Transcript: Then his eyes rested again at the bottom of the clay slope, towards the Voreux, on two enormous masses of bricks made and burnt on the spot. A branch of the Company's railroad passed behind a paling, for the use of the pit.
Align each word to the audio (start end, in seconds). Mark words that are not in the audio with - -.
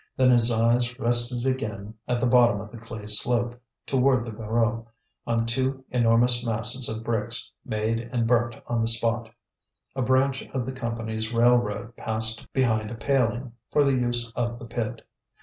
Then 0.17 0.31
his 0.31 0.49
eyes 0.51 0.97
rested 0.97 1.45
again 1.45 1.93
at 2.07 2.19
the 2.19 2.25
bottom 2.25 2.59
of 2.59 2.71
the 2.71 2.79
clay 2.79 3.05
slope, 3.05 3.61
towards 3.85 4.25
the 4.25 4.31
Voreux, 4.31 4.87
on 5.27 5.45
two 5.45 5.85
enormous 5.91 6.43
masses 6.43 6.89
of 6.89 7.03
bricks 7.03 7.51
made 7.63 7.99
and 8.11 8.25
burnt 8.25 8.55
on 8.65 8.81
the 8.81 8.87
spot. 8.87 9.29
A 9.95 10.01
branch 10.01 10.41
of 10.55 10.65
the 10.65 10.71
Company's 10.71 11.31
railroad 11.31 11.95
passed 11.95 12.51
behind 12.51 12.89
a 12.89 12.95
paling, 12.95 13.51
for 13.71 13.85
the 13.85 13.93
use 13.95 14.31
of 14.35 14.57
the 14.57 14.65
pit. 14.65 15.05